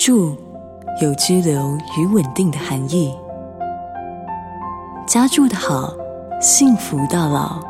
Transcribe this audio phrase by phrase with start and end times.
[0.00, 0.34] 住
[1.02, 3.14] 有居留与稳定的含义。
[5.06, 5.94] 家住的好，
[6.40, 7.62] 幸福到老。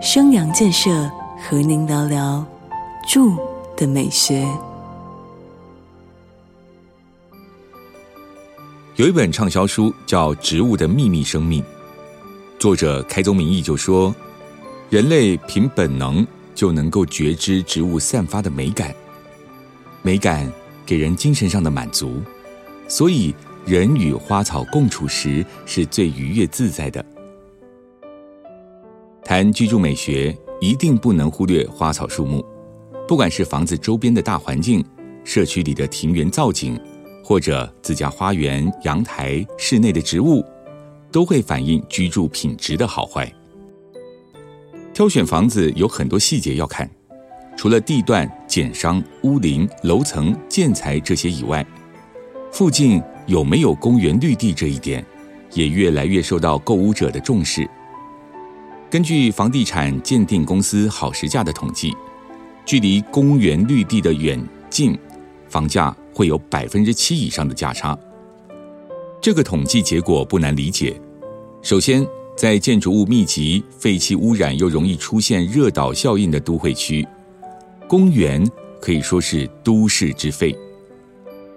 [0.00, 1.10] 生阳建设
[1.42, 2.46] 和您聊聊
[3.08, 3.36] 住
[3.76, 4.46] 的美学。
[8.94, 11.60] 有一本畅销书叫《植物的秘密生命》，
[12.56, 14.14] 作者开宗明义就说，
[14.90, 16.24] 人类凭本能
[16.54, 18.94] 就能够觉知植物散发的美感，
[20.02, 20.48] 美感
[20.88, 22.22] 给人精神上的满足，
[22.88, 23.34] 所以
[23.66, 27.04] 人与花草共处时是最愉悦自在的。
[29.22, 32.42] 谈居住美学，一定不能忽略花草树木。
[33.06, 34.82] 不管是房子周边的大环境、
[35.24, 36.80] 社区里的庭园造景，
[37.22, 40.42] 或者自家花园、阳台、室内的植物，
[41.12, 43.30] 都会反映居住品质的好坏。
[44.94, 46.90] 挑选房子有很多细节要看，
[47.58, 51.64] 除了地段、建商、屋龄、楼层、建材这些以外，
[52.50, 55.04] 附近有没有公园绿地这一点，
[55.52, 57.68] 也越来越受到购物者的重视。
[58.90, 61.94] 根据房地产鉴定公司好时价的统计，
[62.64, 64.98] 距离公园绿地的远近，
[65.48, 67.96] 房价会有百分之七以上的价差。
[69.20, 70.98] 这个统计结果不难理解。
[71.60, 77.06] 首先，在建筑物密集、废气污染又容易出现热岛效应的都会区，
[77.88, 78.46] 公园
[78.82, 80.54] 可以说是都市之肺。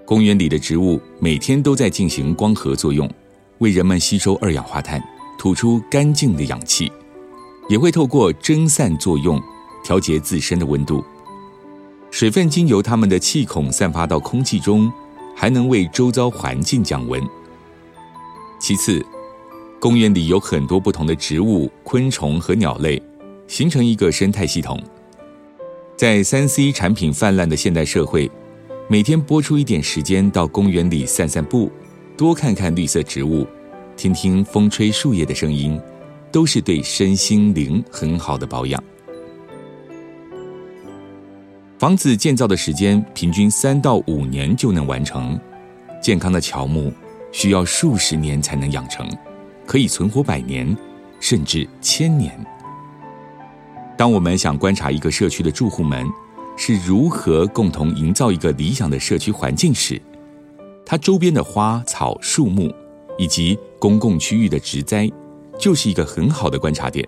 [0.05, 3.09] 公园里的植物每天都在进行光合作用，
[3.57, 5.03] 为人们吸收二氧化碳，
[5.37, 6.89] 吐出干净的氧气。
[7.67, 9.41] 也会透过蒸散作用
[9.83, 11.03] 调节自身的温度，
[12.09, 14.91] 水分经由它们的气孔散发到空气中，
[15.35, 17.21] 还能为周遭环境降温。
[18.57, 19.05] 其次，
[19.81, 23.01] 公园里有很多不同的植物、昆虫和鸟类，
[23.47, 24.81] 形成一个生态系统。
[25.97, 28.29] 在三 C 产品泛滥的现代社会，
[28.89, 31.71] 每天拨出一点时间到公园里散散步，
[32.17, 33.47] 多看看绿色植物，
[33.95, 35.79] 听听风吹树叶的声音。
[36.31, 38.81] 都是对身心灵很好的保养。
[41.77, 45.37] 房子建造的时间平均三到五年就能完成，
[46.01, 46.89] 健康的乔木
[47.33, 49.05] 需要数十年才能养成，
[49.65, 50.73] 可以存活百年
[51.19, 52.33] 甚至千年。
[54.01, 56.03] 当我们想观察一个社区的住户们
[56.57, 60.01] 是如何共同营造一个理想的社区环境时，
[60.83, 62.73] 它周边的花草树木
[63.15, 65.07] 以及公共区域的植栽。
[65.59, 67.07] 就是一个很好的观察点。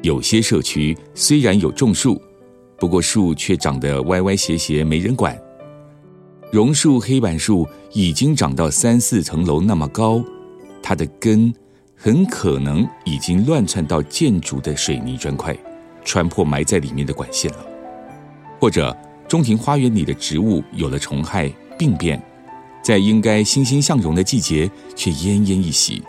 [0.00, 2.18] 有些社区虽然有种树，
[2.78, 5.38] 不过树却长得歪歪斜斜，没人管。
[6.50, 10.24] 榕树、黑板树已经长到三四层楼那么高，
[10.82, 11.52] 它的根
[12.04, 15.56] 很可能已经乱窜到建筑的水泥砖块，
[16.04, 17.64] 穿破埋在里面的管线了。
[18.58, 18.96] 或者
[19.28, 21.48] 中庭花园里的植物有了虫害
[21.78, 22.20] 病变，
[22.82, 26.02] 在应该欣欣向荣的季节却奄奄一息。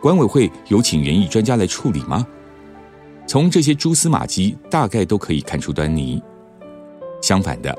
[0.00, 2.26] 管委会有请园艺专家来处理吗？
[3.26, 6.22] 从这些蛛丝马迹，大概都可以看出端倪。
[7.20, 7.78] 相反的，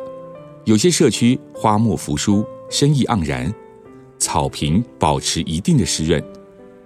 [0.66, 3.52] 有些社区花木扶疏，生意盎然，
[4.20, 6.24] 草坪保持一定的湿润，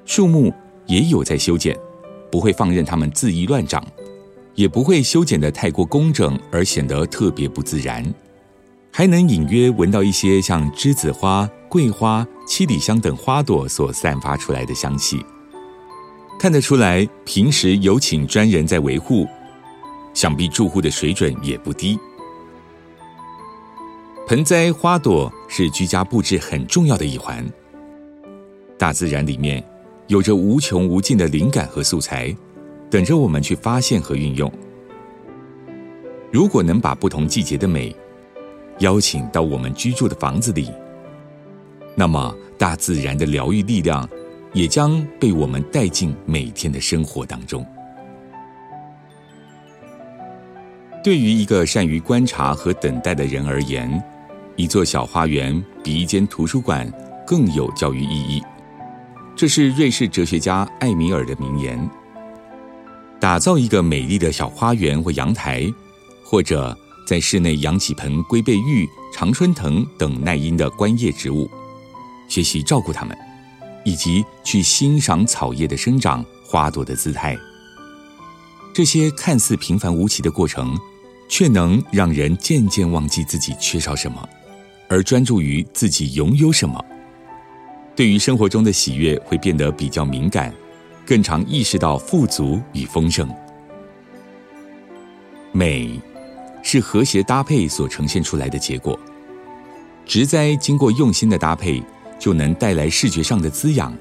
[0.05, 0.53] 树木
[0.85, 1.77] 也有在修剪，
[2.31, 3.85] 不会放任它们恣意乱长，
[4.53, 8.05] 也不会修剪得太过工整而显得特别不自然，
[8.91, 11.49] 还能隐约闻到一些像栀子花。
[11.67, 15.19] 桂花、七里香等花朵所散发出来的香气，
[16.39, 19.27] 看得出来，平时有请专人在维护，
[20.13, 21.99] 想必住户的水准也不低。
[24.25, 27.45] 盆栽花朵是居家布置很重要的一环。
[28.77, 29.61] 大自然里面
[30.07, 32.35] 有着无穷无尽的灵感和素材，
[32.89, 34.51] 等着我们去发现和运用。
[36.31, 37.95] 如果能把不同季节的美
[38.79, 40.71] 邀请到我们居住的房子里。
[41.95, 44.07] 那么，大自然的疗愈力量
[44.53, 47.65] 也将被我们带进每天的生活当中。
[51.03, 54.03] 对于一个善于观察和等待的人而言，
[54.56, 56.91] 一座小花园比一间图书馆
[57.25, 58.44] 更有教育意义。
[59.35, 61.89] 这是瑞士哲学家艾米尔的名言。
[63.19, 65.69] 打造一个美丽的小花园或阳台，
[66.23, 71.49] 或者在室内养几盆龟背玉、常春藤等耐阴的观叶植物。
[72.29, 73.17] 学习照顾它们，
[73.83, 77.37] 以及去欣赏草叶的生长、花朵的姿态。
[78.73, 80.77] 这些看似平凡无奇的过程，
[81.27, 84.29] 却能让人渐渐忘记自己缺少什么，
[84.87, 86.83] 而专注于自己拥有什么。
[87.95, 90.53] 对于生活中的喜悦，会变得比较敏感，
[91.06, 93.30] 更常意识到富足与丰盛。
[95.53, 95.97] 美，
[96.62, 99.00] 是和谐搭配所呈现出来的结果。
[100.06, 101.81] 植栽经过用心的搭配，
[102.19, 103.95] 就能带来视觉上的滋养。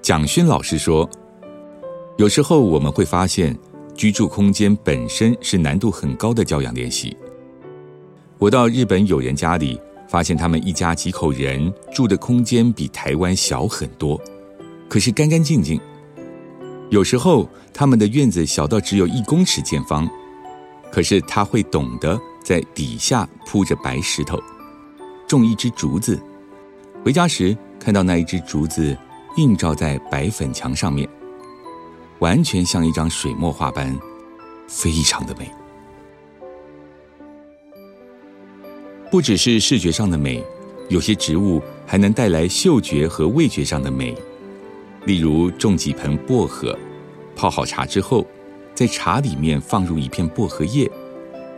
[0.00, 1.08] 蒋勋老师说
[2.16, 3.58] ：“有时候我们会发现，
[3.94, 7.14] 居住空间本身是难度很高的教养练习。
[8.38, 9.78] 我到日本友人家里，
[10.10, 14.20] 发现他们一家几口人住的空间比台湾小很多，
[14.88, 15.80] 可是干干净净。
[16.90, 20.10] 有时候他们的院子小到只有一公尺见方，
[20.90, 24.36] 可是他会懂得在底下铺着白石头，
[25.28, 26.20] 种一只竹子。
[27.04, 28.96] 回家时看到那一只竹子。”
[29.36, 31.08] 映照在白粉墙上面，
[32.18, 33.96] 完全像一张水墨画般，
[34.66, 35.48] 非常的美。
[39.10, 40.40] 不只是视觉上的美，
[40.88, 44.14] 有些植物还能带来嗅觉和味觉上的美。
[45.04, 46.78] 例如种几盆薄荷，
[47.34, 48.24] 泡好茶之后，
[48.72, 50.88] 在茶里面放入一片薄荷叶，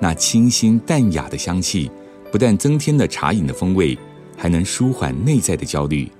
[0.00, 1.90] 那清新淡雅的香气，
[2.30, 3.98] 不但增添了茶饮的风味，
[4.34, 6.10] 还能舒缓内在的焦虑。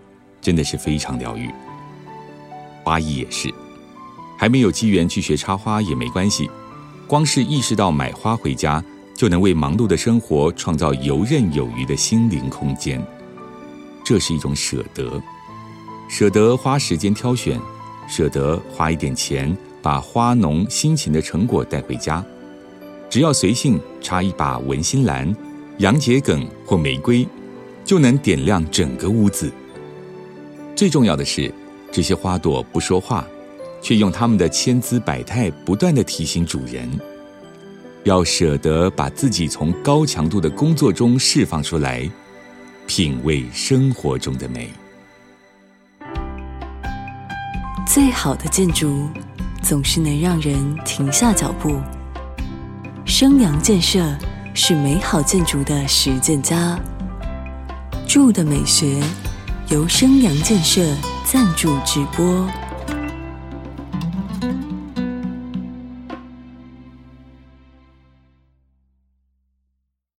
[0.42, 1.48] 真的是非常疗愈。
[2.84, 3.48] 花艺也是，
[4.36, 6.50] 还没有机缘去学插花也没关系，
[7.06, 8.84] 光是意识到买花回家，
[9.22, 13.00] 就能为忙碌的生活创造游刃有余的心灵空间。
[14.04, 15.22] 这是一种舍得，
[16.08, 17.56] 舍得花时间挑选，
[18.08, 22.24] 舍得花一点钱把花农辛勤的成果带回家。
[23.08, 25.32] 只要随性插一把文心兰、
[25.78, 27.24] 洋桔梗或玫瑰，
[27.84, 29.52] 就能点亮整个屋子。
[30.74, 31.54] 最重要的是，
[31.92, 33.24] 这些花朵不说话，
[33.80, 36.90] 却用它们的千姿百态不断的提醒主人，
[38.04, 42.08] 要舍得把自己从高强度的工作中释放出来，
[42.86, 44.68] 品味生活中的美。
[47.86, 49.08] 最好的建筑，
[49.62, 51.80] 总是能让人停下脚步。
[53.04, 54.02] 生阳建设
[54.52, 56.78] 是美好建筑的实践家，
[58.08, 59.00] 住的美学。
[59.68, 60.82] 由生阳建设
[61.24, 62.46] 赞助直播。